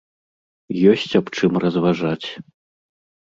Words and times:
Ёсць 0.91 1.13
аб 1.19 1.27
чым 1.41 1.53
разважаць. 1.65 2.27